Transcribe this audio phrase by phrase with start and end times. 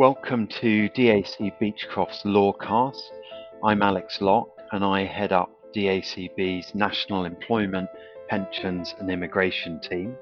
[0.00, 3.02] Welcome to DAC Beachcroft's Lawcast.
[3.62, 7.86] I'm Alex Lock and I head up DACB's National Employment,
[8.26, 10.16] Pensions and Immigration team.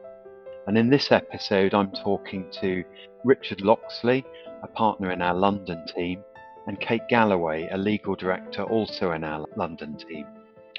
[0.67, 2.83] And in this episode, I'm talking to
[3.23, 4.25] Richard Loxley,
[4.65, 6.25] a partner in our London team,
[6.67, 10.27] and Kate Galloway, a legal director also in our London team.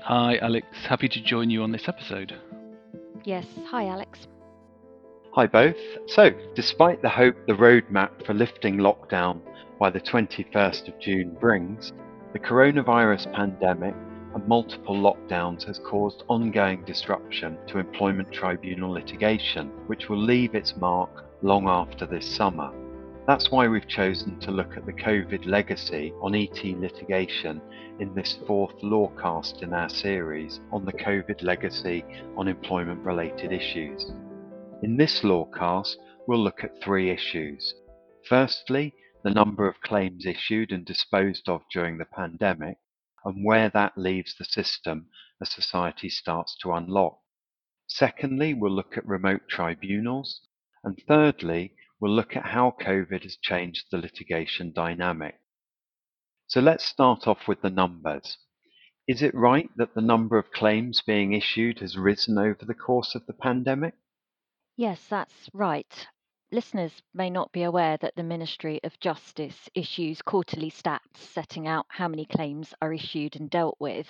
[0.02, 0.68] Hi, Alex.
[0.90, 2.36] Happy to join you on this episode.
[3.24, 3.46] Yes.
[3.68, 4.28] Hi, Alex.
[5.34, 5.78] Hi, both.
[6.08, 9.42] So, despite the hope the roadmap for lifting lockdown
[9.80, 11.94] by the 21st of June brings,
[12.34, 13.94] the coronavirus pandemic
[14.34, 20.76] and multiple lockdowns has caused ongoing disruption to employment tribunal litigation, which will leave its
[20.78, 22.72] mark long after this summer.
[23.28, 27.62] That's why we've chosen to look at the COVID legacy on ET litigation
[28.00, 32.04] in this fourth lawcast in our series on the COVID legacy
[32.36, 34.12] on employment related issues.
[34.82, 37.74] In this lawcast, we'll look at three issues.
[38.26, 38.94] Firstly,
[39.26, 42.78] the number of claims issued and disposed of during the pandemic,
[43.26, 45.10] and where that leaves the system
[45.42, 47.20] as society starts to unlock.
[47.88, 50.40] Secondly, we'll look at remote tribunals.
[50.82, 55.42] And thirdly, we'll look at how COVID has changed the litigation dynamic.
[56.48, 58.38] So let's start off with the numbers.
[59.10, 63.14] Is it right that the number of claims being issued has risen over the course
[63.14, 63.96] of the pandemic?
[64.80, 66.08] Yes, that's right.
[66.54, 71.86] Listeners may not be aware that the Ministry of Justice issues quarterly stats setting out
[71.90, 74.08] how many claims are issued and dealt with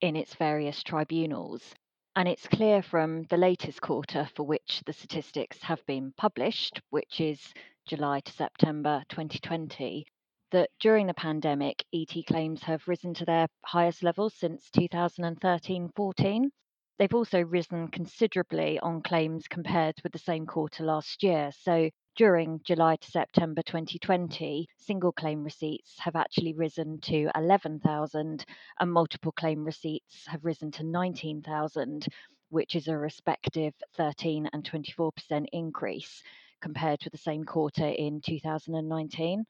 [0.00, 1.74] in its various tribunals.
[2.14, 7.20] And it's clear from the latest quarter for which the statistics have been published, which
[7.20, 7.52] is
[7.84, 10.06] July to September 2020,
[10.52, 16.52] that during the pandemic, ET claims have risen to their highest levels since 2013 14.
[16.98, 21.50] They've also risen considerably on claims compared with the same quarter last year.
[21.52, 28.44] So during July to September 2020, single claim receipts have actually risen to 11,000
[28.78, 32.06] and multiple claim receipts have risen to 19,000,
[32.50, 36.22] which is a respective 13 and 24% increase
[36.60, 39.44] compared with the same quarter in 2019.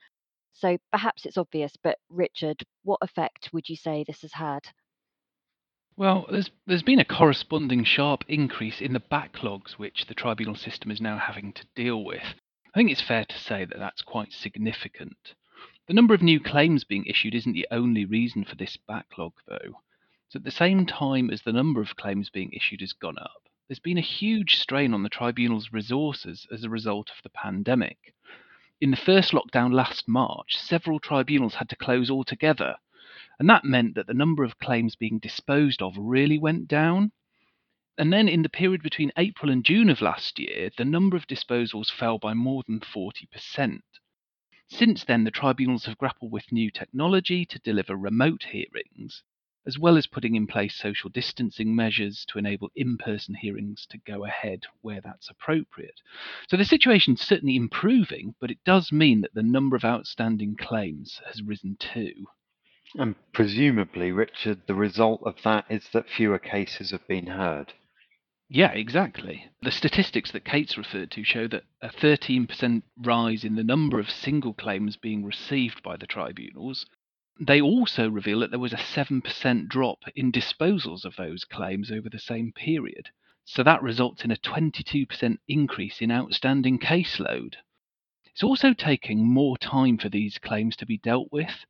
[0.53, 4.61] So perhaps it's obvious, but Richard, what effect would you say this has had?
[6.03, 10.91] Well, there's there's been a corresponding sharp increase in the backlogs which the tribunal system
[10.91, 12.25] is now having to deal with.
[12.75, 15.37] I think it's fair to say that that's quite significant.
[15.87, 19.79] The number of new claims being issued isn't the only reason for this backlog, though.
[20.29, 23.49] So at the same time as the number of claims being issued has gone up,
[23.69, 28.13] there's been a huge strain on the tribunal's resources as a result of the pandemic.
[28.81, 32.79] In the first lockdown last March, several tribunals had to close altogether
[33.39, 37.13] and that meant that the number of claims being disposed of really went down.
[37.99, 41.27] And then in the period between April and June of last year, the number of
[41.27, 43.81] disposals fell by more than 40%.
[44.69, 49.23] Since then, the tribunals have grappled with new technology to deliver remote hearings,
[49.67, 53.99] as well as putting in place social distancing measures to enable in person hearings to
[53.99, 56.01] go ahead where that's appropriate.
[56.49, 61.21] So the situation's certainly improving, but it does mean that the number of outstanding claims
[61.27, 62.27] has risen too.
[62.95, 67.73] And presumably, Richard, the result of that is that fewer cases have been heard.
[68.51, 69.47] Yeah, exactly.
[69.63, 74.11] The statistics that Kate's referred to show that a 13% rise in the number of
[74.11, 76.85] single claims being received by the tribunals.
[77.41, 82.11] They also reveal that there was a 7% drop in disposals of those claims over
[82.11, 83.09] the same period.
[83.47, 87.55] So that results in a 22% increase in outstanding caseload.
[88.27, 91.65] It's also taking more time for these claims to be dealt with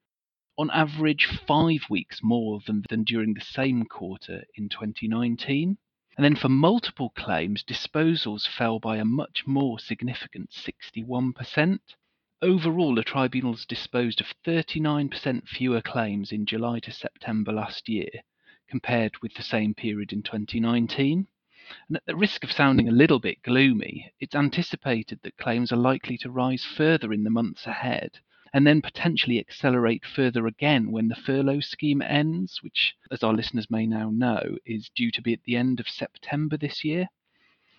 [0.62, 5.76] on average five weeks more than, than during the same quarter in 2019.
[6.16, 11.80] And then for multiple claims, disposals fell by a much more significant 61%.
[12.40, 18.22] Overall, the tribunals disposed of 39% fewer claims in July to September last year
[18.68, 21.26] compared with the same period in 2019.
[21.88, 25.76] And at the risk of sounding a little bit gloomy, it's anticipated that claims are
[25.76, 28.20] likely to rise further in the months ahead
[28.52, 33.70] and then potentially accelerate further again when the furlough scheme ends, which, as our listeners
[33.70, 37.08] may now know, is due to be at the end of September this year.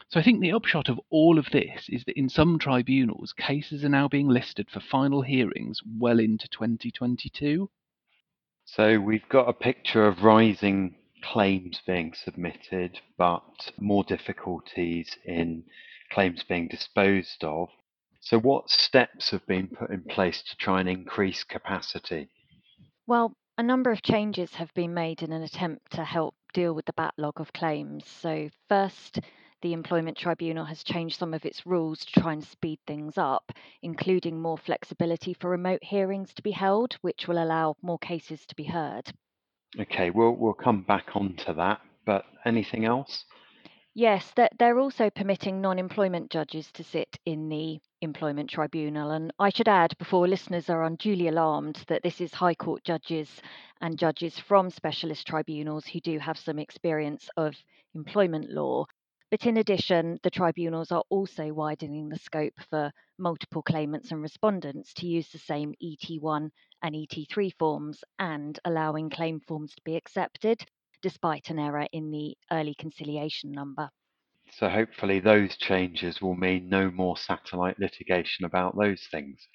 [0.10, 3.84] So I think the upshot of all of this is that in some tribunals, cases
[3.84, 7.70] are now being listed for final hearings well into 2022.
[8.66, 15.64] So we've got a picture of rising claims being submitted, but more difficulties in
[16.12, 17.70] claims being disposed of.
[18.24, 22.30] So, what steps have been put in place to try and increase capacity?
[23.06, 26.86] Well, a number of changes have been made in an attempt to help deal with
[26.86, 28.08] the backlog of claims.
[28.08, 29.20] So, first,
[29.62, 33.52] the Employment Tribunal has changed some of its rules to try and speed things up,
[33.82, 38.56] including more flexibility for remote hearings to be held, which will allow more cases to
[38.56, 39.12] be heard.
[39.78, 43.26] Okay, we'll we'll come back onto that, but anything else?
[43.96, 49.10] Yes, they're also permitting non-employment judges to sit in the employment tribunal.
[49.10, 53.42] And I should add, before listeners are unduly alarmed, that this is High Court judges
[53.82, 57.56] and judges from specialist tribunals who do have some experience of
[57.96, 58.86] employment law.
[59.32, 64.94] But in addition, the tribunals are also widening the scope for multiple claimants and respondents
[64.96, 66.52] to use the same ET1
[66.84, 70.64] and ET3 forms and allowing claim forms to be accepted
[71.04, 73.90] despite an error in the early conciliation number.
[74.58, 79.48] So hopefully those changes will mean no more satellite litigation about those things.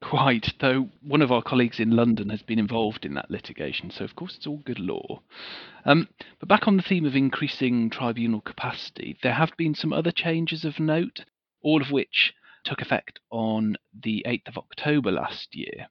[0.00, 4.04] Quite, though one of our colleagues in London has been involved in that litigation, so
[4.04, 5.22] of course it's all good law.
[5.84, 6.08] Um,
[6.38, 10.64] but back on the theme of increasing tribunal capacity, there have been some other changes
[10.64, 11.24] of note,
[11.62, 12.32] all of which
[12.64, 15.88] took effect on the 8th of October last year.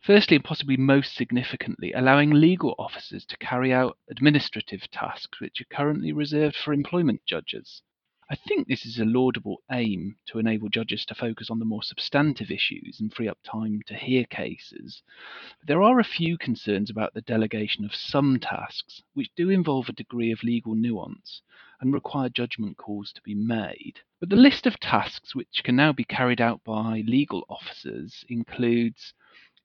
[0.00, 5.76] Firstly, and possibly most significantly, allowing legal officers to carry out administrative tasks which are
[5.76, 7.82] currently reserved for employment judges.
[8.30, 11.82] I think this is a laudable aim to enable judges to focus on the more
[11.82, 15.02] substantive issues and free up time to hear cases.
[15.58, 19.88] But there are a few concerns about the delegation of some tasks which do involve
[19.88, 21.40] a degree of legal nuance
[21.80, 24.00] and require judgment calls to be made.
[24.20, 29.14] But the list of tasks which can now be carried out by legal officers includes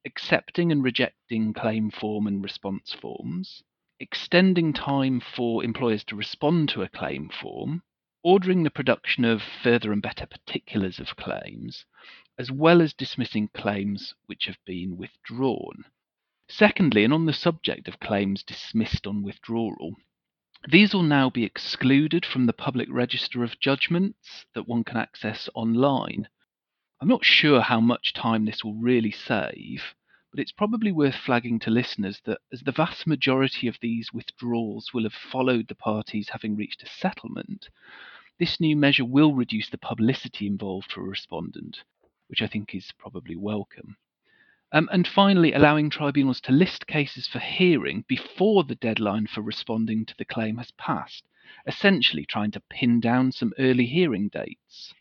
[0.06, 3.64] accepting and rejecting claim form and response forms,
[4.00, 7.82] extending time for employers to respond to a claim form,
[8.24, 11.86] ordering the production of further and better particulars of claims,
[12.38, 15.86] as well as dismissing claims which have been withdrawn.
[16.50, 19.96] Secondly, and on the subject of claims dismissed on withdrawal,
[20.70, 25.50] these will now be excluded from the public register of judgments that one can access
[25.54, 26.28] online
[27.04, 29.94] I'm not sure how much time this will really save,
[30.32, 34.94] but it's probably worth flagging to listeners that as the vast majority of these withdrawals
[34.94, 37.68] will have followed the parties having reached a settlement,
[38.40, 41.84] this new measure will reduce the publicity involved for a respondent,
[42.28, 43.98] which I think is probably welcome.
[44.72, 50.06] Um, and finally, allowing tribunals to list cases for hearing before the deadline for responding
[50.06, 51.26] to the claim has passed,
[51.68, 54.94] essentially trying to pin down some early hearing dates.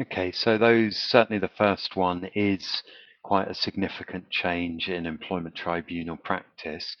[0.00, 2.84] Okay, so those certainly the first one is
[3.24, 6.96] quite a significant change in employment tribunal practice.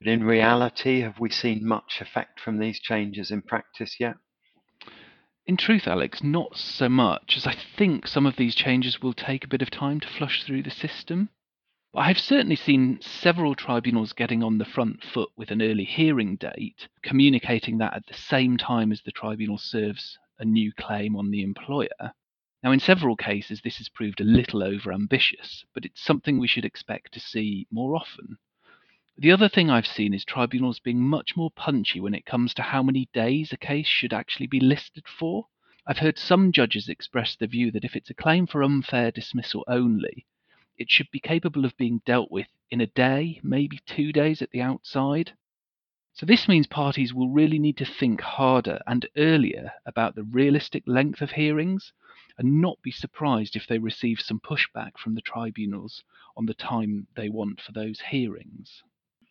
[0.00, 4.14] But in reality, have we seen much effect from these changes in practice yet?
[5.46, 9.44] In truth, Alex, not so much, as I think some of these changes will take
[9.44, 11.28] a bit of time to flush through the system.
[11.94, 16.36] I have certainly seen several tribunals getting on the front foot with an early hearing
[16.36, 21.30] date, communicating that at the same time as the tribunal serves a new claim on
[21.30, 22.14] the employer.
[22.62, 26.46] Now, in several cases, this has proved a little over ambitious, but it's something we
[26.46, 28.36] should expect to see more often.
[29.16, 32.62] The other thing I've seen is tribunals being much more punchy when it comes to
[32.62, 35.46] how many days a case should actually be listed for.
[35.86, 39.64] I've heard some judges express the view that if it's a claim for unfair dismissal
[39.66, 40.26] only,
[40.76, 44.50] it should be capable of being dealt with in a day, maybe two days at
[44.50, 45.32] the outside.
[46.12, 50.82] So this means parties will really need to think harder and earlier about the realistic
[50.86, 51.94] length of hearings
[52.40, 56.02] and not be surprised if they receive some pushback from the tribunals
[56.38, 58.82] on the time they want for those hearings.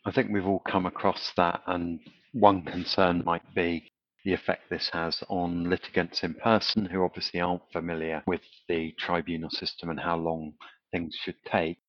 [0.06, 2.00] I think we've all come across that, and
[2.34, 3.92] one concern might be
[4.24, 9.50] the effect this has on litigants in person who obviously aren't familiar with the tribunal
[9.50, 10.54] system and how long
[10.92, 11.80] things should take.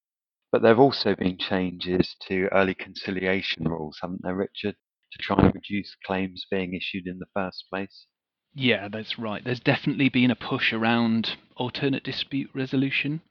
[0.50, 4.76] But there have also been changes to early conciliation rules, haven't there, Richard,
[5.12, 8.06] to try and reduce claims being issued in the first place?
[8.54, 9.44] Yeah, that's right.
[9.44, 13.22] There's definitely been a push around alternate dispute resolution.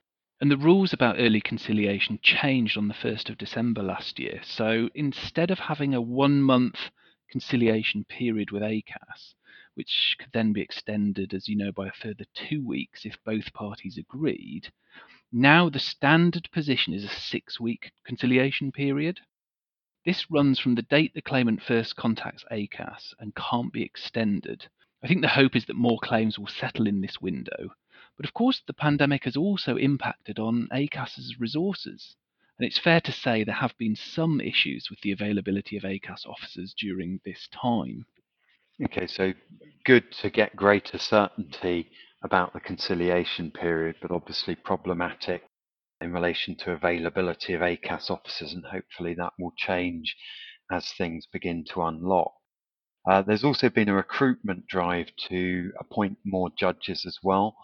[0.42, 4.42] And the rules about early conciliation changed on the 1st of December last year.
[4.44, 6.90] So instead of having a one month
[7.30, 9.36] conciliation period with ACAS,
[9.76, 13.54] which could then be extended, as you know, by a further two weeks if both
[13.54, 14.72] parties agreed,
[15.32, 19.20] now the standard position is a six week conciliation period.
[20.06, 24.68] This runs from the date the claimant first contacts ACAS and can't be extended
[25.04, 27.70] I think the hope is that more claims will settle in this window.
[28.18, 32.16] But of course, the pandemic has also impacted on ACAS's resources.
[32.58, 36.26] And it's fair to say there have been some issues with the availability of ACAS
[36.26, 38.06] officers during this time.
[38.84, 39.34] Okay, so
[39.86, 41.90] good to get greater certainty
[42.22, 45.44] about the conciliation period, but obviously problematic
[46.02, 50.16] in relation to availability of ACAS officers, and hopefully that will change
[50.70, 52.34] as things begin to unlock.
[53.08, 57.56] Uh, there's also been a recruitment drive to appoint more judges as well.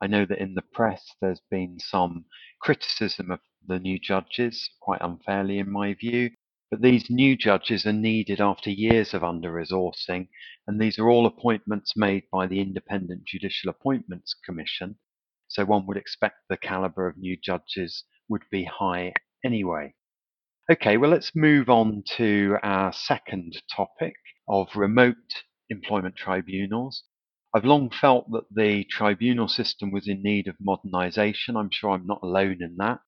[0.00, 2.26] I know that in the press there's been some
[2.60, 6.30] criticism of the new judges, quite unfairly in my view,
[6.70, 10.28] but these new judges are needed after years of under resourcing,
[10.66, 14.96] and these are all appointments made by the Independent Judicial Appointments Commission.
[15.48, 19.12] So one would expect the calibre of new judges would be high
[19.44, 19.94] anyway.
[20.70, 24.14] Okay, well, let's move on to our second topic
[24.48, 27.04] of remote employment tribunals.
[27.54, 31.56] I've long felt that the tribunal system was in need of modernisation.
[31.56, 33.00] I'm sure I'm not alone in that.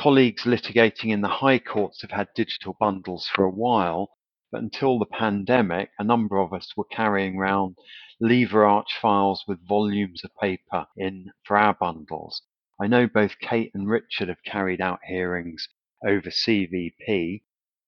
[0.00, 4.16] Colleagues litigating in the high courts have had digital bundles for a while,
[4.50, 7.76] but until the pandemic, a number of us were carrying around
[8.20, 12.42] lever arch files with volumes of paper in for our bundles.
[12.80, 15.68] I know both Kate and Richard have carried out hearings
[16.04, 17.42] over CVP.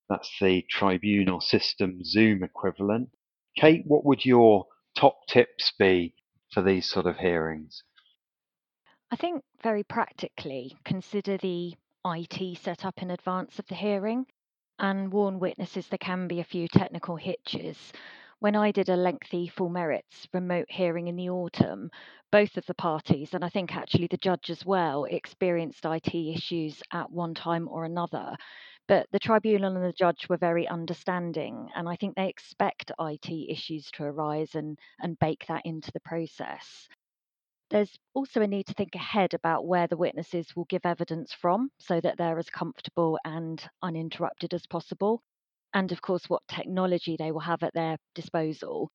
[0.09, 3.09] That's the tribunal system Zoom equivalent.
[3.57, 6.15] Kate, what would your top tips be
[6.51, 7.83] for these sort of hearings?
[9.11, 14.25] I think very practically consider the IT set up in advance of the hearing
[14.79, 17.93] and warn witnesses there can be a few technical hitches.
[18.39, 21.89] When I did a lengthy full merits remote hearing in the autumn,
[22.31, 26.83] both of the parties, and I think actually the judge as well, experienced IT issues
[26.91, 28.35] at one time or another.
[28.87, 33.29] But the tribunal and the judge were very understanding, and I think they expect IT
[33.29, 36.87] issues to arise and, and bake that into the process.
[37.69, 41.71] There's also a need to think ahead about where the witnesses will give evidence from
[41.79, 45.23] so that they're as comfortable and uninterrupted as possible,
[45.75, 48.89] and of course, what technology they will have at their disposal.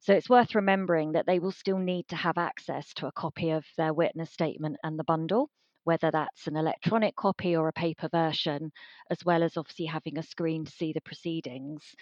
[0.00, 3.50] So it's worth remembering that they will still need to have access to a copy
[3.50, 5.48] of their witness statement and the bundle,
[5.84, 8.72] whether that's an electronic copy or a paper version,
[9.10, 11.94] as well as obviously having a screen to see the proceedings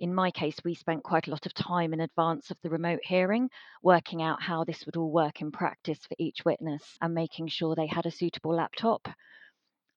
[0.00, 3.00] in my case, we spent quite a lot of time in advance of the remote
[3.04, 3.50] hearing,
[3.82, 7.74] working out how this would all work in practice for each witness and making sure
[7.74, 9.06] they had a suitable laptop.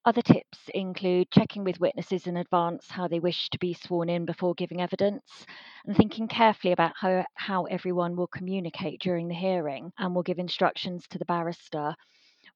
[0.06, 4.26] Other tips include checking with witnesses in advance how they wish to be sworn in
[4.26, 5.46] before giving evidence
[5.86, 10.40] and thinking carefully about how, how everyone will communicate during the hearing and will give
[10.40, 11.96] instructions to the barrister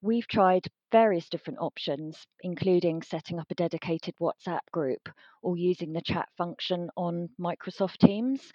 [0.01, 5.09] We've tried various different options, including setting up a dedicated WhatsApp group
[5.41, 8.51] or using the chat function on Microsoft Teams.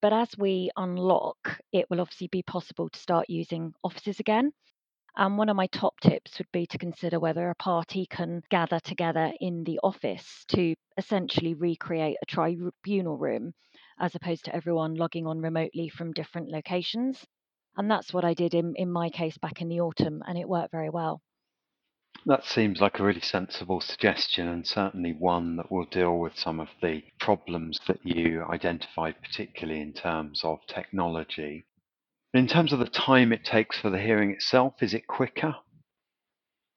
[0.00, 4.52] But as we unlock, it will obviously be possible to start using offices again.
[5.16, 8.80] And one of my top tips would be to consider whether a party can gather
[8.80, 13.54] together in the office to essentially recreate a tribunal room,
[14.00, 17.24] as opposed to everyone logging on remotely from different locations.
[17.76, 20.48] And that's what I did in, in my case back in the autumn, and it
[20.48, 21.22] worked very well.
[22.26, 26.58] That seems like a really sensible suggestion, and certainly one that will deal with some
[26.58, 31.66] of the problems that you identified, particularly in terms of technology.
[32.34, 35.54] In terms of the time it takes for the hearing itself, is it quicker?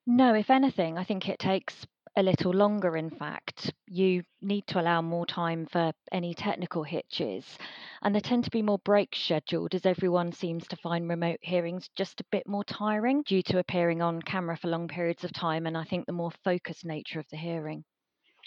[0.05, 3.73] No, if anything, I think it takes a little longer, in fact.
[3.87, 7.57] You need to allow more time for any technical hitches.
[8.03, 11.89] And there tend to be more breaks scheduled as everyone seems to find remote hearings
[11.95, 15.65] just a bit more tiring due to appearing on camera for long periods of time.
[15.65, 17.83] And I think the more focused nature of the hearing.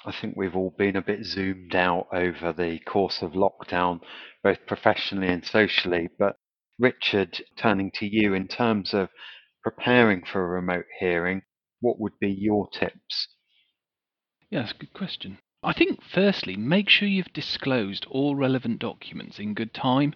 [0.06, 4.00] I think we've all been a bit zoomed out over the course of lockdown,
[4.44, 6.08] both professionally and socially.
[6.16, 6.36] But
[6.80, 9.10] Richard, turning to you in terms of
[9.62, 11.42] preparing for a remote hearing,
[11.80, 13.28] what would be your tips
[14.50, 15.38] yeah, that's a good question.
[15.62, 20.14] I think, firstly, make sure you've disclosed all relevant documents in good time.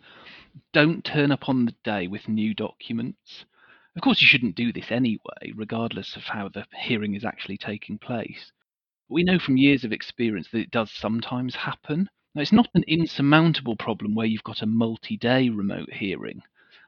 [0.72, 3.44] Don't turn up on the day with new documents.
[3.94, 7.96] Of course, you shouldn't do this anyway, regardless of how the hearing is actually taking
[7.96, 8.50] place.
[9.08, 12.08] We know from years of experience that it does sometimes happen.
[12.34, 16.42] Now, it's not an insurmountable problem where you've got a multi day remote hearing,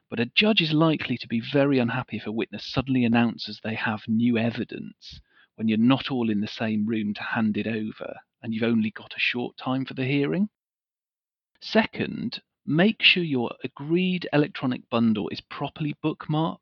[0.09, 3.75] but a judge is likely to be very unhappy if a witness suddenly announces they
[3.75, 5.19] have new evidence
[5.55, 8.91] when you're not all in the same room to hand it over and you've only
[8.91, 10.49] got a short time for the hearing.
[11.59, 16.59] Second, make sure your agreed electronic bundle is properly bookmarked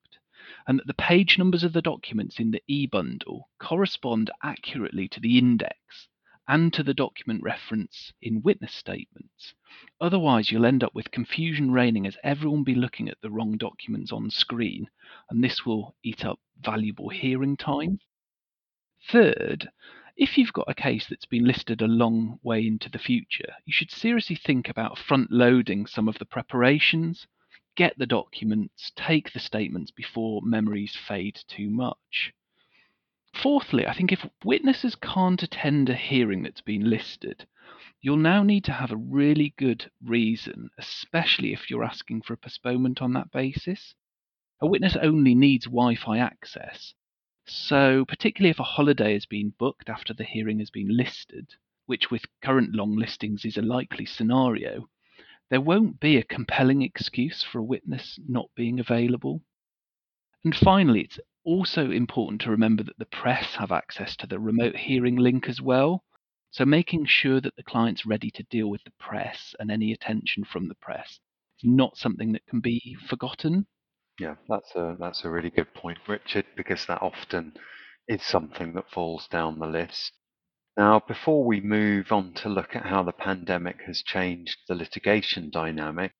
[0.67, 5.37] and that the page numbers of the documents in the e-bundle correspond accurately to the
[5.37, 6.07] index
[6.47, 9.53] and to the document reference in witness statements.
[9.99, 14.11] Otherwise, you'll end up with confusion reigning as everyone be looking at the wrong documents
[14.11, 14.87] on screen,
[15.29, 17.99] and this will eat up valuable hearing time.
[19.09, 19.69] Third,
[20.17, 23.73] if you've got a case that's been listed a long way into the future, you
[23.73, 27.27] should seriously think about front loading some of the preparations,
[27.75, 32.33] get the documents, take the statements before memories fade too much.
[33.41, 37.45] Fourthly, I think if witnesses can't attend a hearing that's been listed,
[38.01, 42.37] you'll now need to have a really good reason, especially if you're asking for a
[42.37, 43.93] postponement on that basis.
[44.61, 46.93] A witness only needs Wi Fi access,
[47.45, 51.55] so particularly if a holiday has been booked after the hearing has been listed,
[51.87, 54.89] which with current long listings is a likely scenario,
[55.49, 59.41] there won't be a compelling excuse for a witness not being available.
[60.43, 64.75] And finally, it's also important to remember that the press have access to the remote
[64.75, 66.03] hearing link as well.
[66.51, 70.43] So making sure that the client's ready to deal with the press and any attention
[70.43, 71.19] from the press
[71.59, 73.67] is not something that can be forgotten.
[74.19, 77.53] Yeah, that's a that's a really good point, Richard, because that often
[78.07, 80.13] is something that falls down the list.
[80.77, 85.49] Now, before we move on to look at how the pandemic has changed the litigation
[85.49, 86.13] dynamic,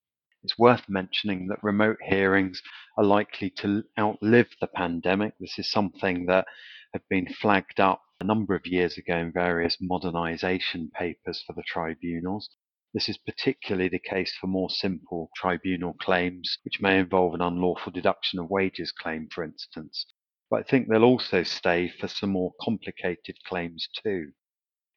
[0.45, 2.61] it's worth mentioning that remote hearings
[2.99, 5.33] are likely to outlive the pandemic.
[5.39, 6.45] This is something that
[6.93, 11.63] had been flagged up a number of years ago in various modernisation papers for the
[11.63, 12.47] tribunals.
[12.93, 17.91] This is particularly the case for more simple tribunal claims, which may involve an unlawful
[17.91, 20.05] deduction of wages claim, for instance.
[20.51, 24.31] But I think they'll also stay for some more complicated claims too.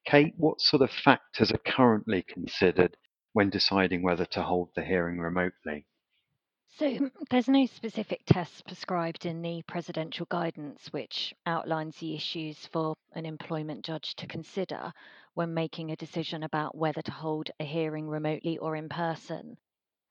[0.05, 2.99] Kate, what sort of factors are currently considered
[3.39, 5.87] when deciding whether to hold the hearing remotely?
[6.71, 12.67] So, mm, there's no specific test prescribed in the presidential guidance which outlines the issues
[12.67, 14.93] for an employment judge to consider
[15.35, 19.57] when making a decision about whether to hold a hearing remotely or in person.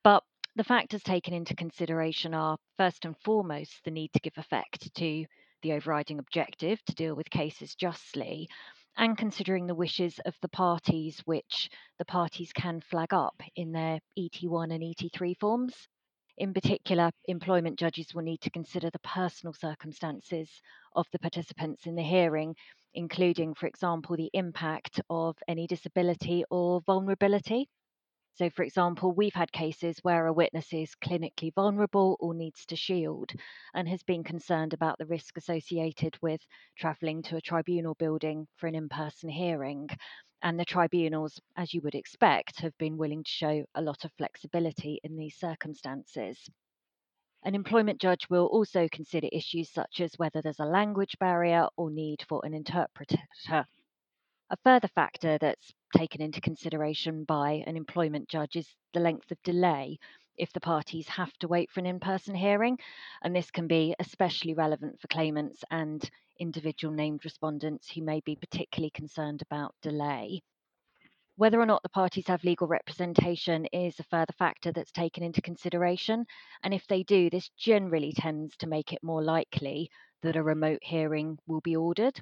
[0.06, 0.24] But
[0.56, 5.26] the factors taken into consideration are first and foremost the need to give effect to
[5.64, 8.48] the overriding objective to deal with cases justly
[8.98, 14.00] and considering the wishes of the parties, which the parties can flag up in their
[14.18, 15.88] ET1 and ET3 forms.
[16.38, 20.62] In particular, employment judges will need to consider the personal circumstances
[20.96, 22.56] of the participants in the hearing,
[22.94, 27.70] including, for example, the impact of any disability or vulnerability.
[28.38, 32.76] So, for example, we've had cases where a witness is clinically vulnerable or needs to
[32.76, 33.32] shield
[33.74, 36.40] and has been concerned about the risk associated with
[36.78, 39.90] travelling to a tribunal building for an in person hearing.
[40.44, 44.14] And the tribunals, as you would expect, have been willing to show a lot of
[44.20, 46.48] flexibility in these circumstances.
[47.44, 51.90] An employment judge will also consider issues such as whether there's a language barrier or
[51.90, 53.18] need for an interpreter.
[54.50, 59.44] A further factor that's taken into consideration by an employment judge is the length of
[59.44, 60.00] delay
[60.38, 62.80] if the parties have to wait for an in person hearing,
[63.22, 68.38] and this can be especially relevant for claimants and individual named respondents who may be
[68.38, 70.42] particularly concerned about delay.
[71.36, 75.42] Whether or not the parties have legal representation is a further factor that's taken into
[75.42, 76.26] consideration,
[76.64, 79.90] and if they do, this generally tends to make it more likely
[80.22, 82.22] that a remote hearing will be ordered.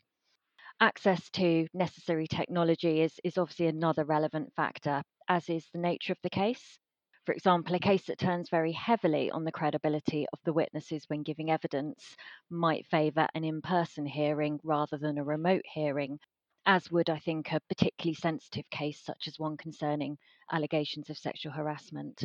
[0.79, 6.21] Access to necessary technology is, is obviously another relevant factor, as is the nature of
[6.21, 6.77] the case.
[7.25, 11.23] For example, a case that turns very heavily on the credibility of the witnesses when
[11.23, 12.15] giving evidence
[12.49, 16.19] might favour an in person hearing rather than a remote hearing,
[16.65, 20.17] as would, I think, a particularly sensitive case such as one concerning
[20.51, 22.23] allegations of sexual harassment.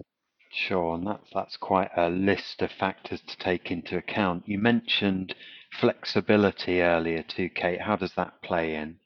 [0.53, 4.47] Sure, and that's that's quite a list of factors to take into account.
[4.47, 5.35] You mentioned
[5.73, 7.81] flexibility earlier too, Kate.
[7.81, 9.01] How does that play in?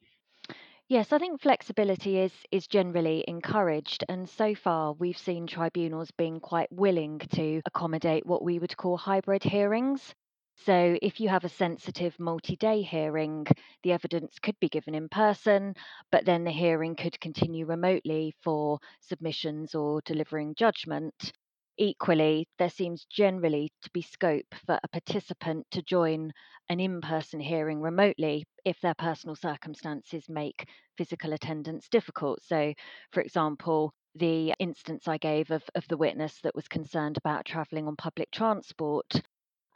[0.89, 6.41] Yes, I think flexibility is is generally encouraged, and so far we've seen tribunals being
[6.41, 10.15] quite willing to accommodate what we would call hybrid hearings.
[10.57, 13.47] So, if you have a sensitive multi day hearing,
[13.83, 15.75] the evidence could be given in person,
[16.11, 21.33] but then the hearing could continue remotely for submissions or delivering judgment.
[21.77, 26.33] Equally, there seems generally to be scope for a participant to join
[26.69, 32.43] an in person hearing remotely if their personal circumstances make physical attendance difficult.
[32.43, 32.75] So,
[33.13, 37.87] for example, the instance I gave of, of the witness that was concerned about travelling
[37.87, 39.23] on public transport.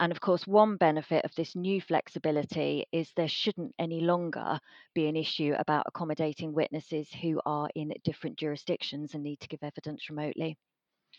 [0.00, 4.60] And of course, one benefit of this new flexibility is there shouldn't any longer
[4.94, 9.62] be an issue about accommodating witnesses who are in different jurisdictions and need to give
[9.62, 10.56] evidence remotely.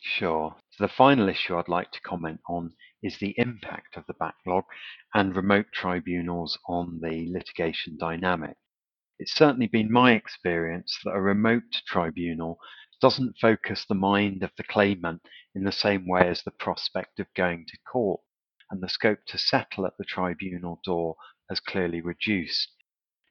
[0.01, 0.55] Sure.
[0.71, 4.63] So the final issue I'd like to comment on is the impact of the backlog
[5.13, 8.55] and remote tribunals on the litigation dynamic.
[9.19, 12.59] It's certainly been my experience that a remote tribunal
[13.01, 15.21] doesn't focus the mind of the claimant
[15.53, 18.21] in the same way as the prospect of going to court,
[18.69, 21.15] and the scope to settle at the tribunal door
[21.49, 22.69] has clearly reduced.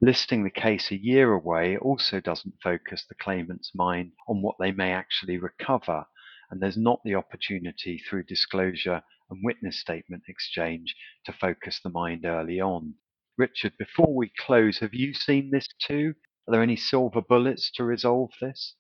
[0.01, 4.73] Listing the case a year away also doesn't focus the claimant's mind on what they
[4.73, 6.07] may actually recover
[6.51, 12.25] and there's not the opportunity through disclosure and witness statement exchange to focus the mind
[12.25, 12.95] early on.
[13.37, 16.15] Richard, before we close, have you seen this too?
[16.47, 18.75] Are there any silver bullets to resolve this?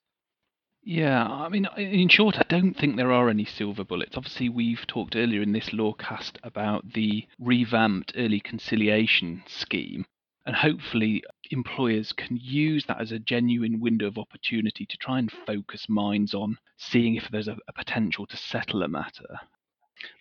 [0.90, 4.16] Yeah, I mean, in short, I don't think there are any silver bullets.
[4.16, 10.06] Obviously, we've talked earlier in this lawcast about the revamped early conciliation scheme,
[10.46, 15.30] and hopefully, employers can use that as a genuine window of opportunity to try and
[15.30, 19.40] focus minds on seeing if there's a, a potential to settle a matter.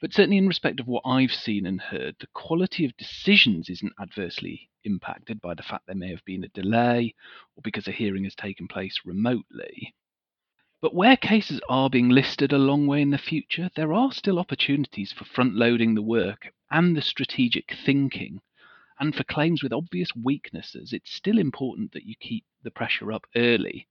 [0.01, 3.93] But certainly, in respect of what I've seen and heard, the quality of decisions isn't
[4.01, 7.15] adversely impacted by the fact there may have been a delay
[7.55, 9.93] or because a hearing has taken place remotely.
[10.79, 14.37] But where cases are being listed a long way in the future, there are still
[14.37, 18.41] opportunities for front loading the work and the strategic thinking.
[18.99, 23.25] And for claims with obvious weaknesses, it's still important that you keep the pressure up
[23.35, 23.87] early.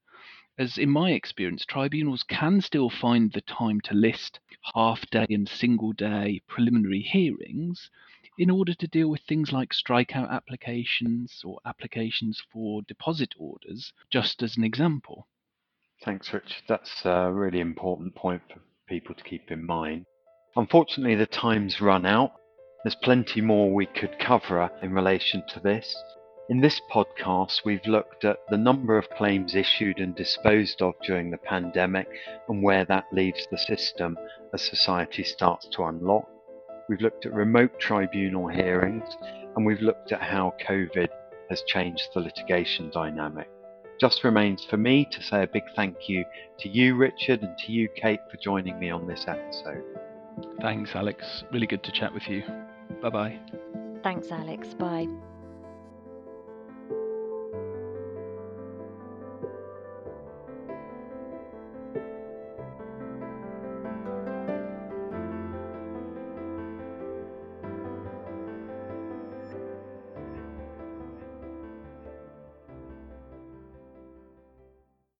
[0.57, 4.39] As in my experience, tribunals can still find the time to list
[4.73, 7.91] half day and single day preliminary hearings
[8.37, 14.41] in order to deal with things like strikeout applications or applications for deposit orders, just
[14.41, 15.27] as an example.
[16.03, 16.63] Thanks, Richard.
[16.67, 20.05] That's a really important point for people to keep in mind.
[20.55, 22.33] Unfortunately, the time's run out.
[22.83, 25.95] There's plenty more we could cover in relation to this.
[26.49, 31.29] In this podcast, we've looked at the number of claims issued and disposed of during
[31.29, 32.07] the pandemic
[32.47, 34.17] and where that leaves the system
[34.53, 36.29] as society starts to unlock.
[36.87, 39.17] We've looked at remote tribunal hearings
[39.55, 41.09] and we've looked at how COVID
[41.49, 43.49] has changed the litigation dynamic.
[43.99, 46.23] Just remains for me to say a big thank you
[46.59, 49.83] to you, Richard, and to you, Kate, for joining me on this episode.
[50.61, 51.43] Thanks, Alex.
[51.51, 52.43] Really good to chat with you.
[53.01, 53.39] Bye bye.
[54.03, 54.73] Thanks, Alex.
[54.75, 55.07] Bye.